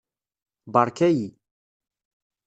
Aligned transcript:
Beṛka-iyi. 0.73 1.27